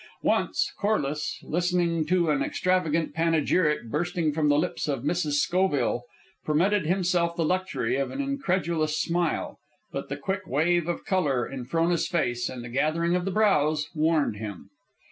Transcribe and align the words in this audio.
Once, 0.23 0.71
Corliss, 0.79 1.37
listening 1.43 2.07
to 2.07 2.31
an 2.31 2.41
extravagant 2.41 3.13
panegyric 3.13 3.87
bursting 3.91 4.33
from 4.33 4.49
the 4.49 4.57
lips 4.57 4.87
of 4.87 5.03
Mrs. 5.03 5.33
Schoville, 5.33 6.01
permitted 6.43 6.87
himself 6.87 7.35
the 7.35 7.45
luxury 7.45 7.97
of 7.97 8.09
an 8.09 8.19
incredulous 8.19 8.99
smile; 8.99 9.59
but 9.91 10.09
the 10.09 10.17
quick 10.17 10.47
wave 10.47 10.87
of 10.87 11.05
color 11.05 11.45
in 11.47 11.65
Frona's 11.65 12.07
face, 12.07 12.49
and 12.49 12.63
the 12.63 12.69
gathering 12.69 13.15
of 13.15 13.25
the 13.25 13.31
brows, 13.31 13.89
warned 13.93 14.37
him. 14.37 14.71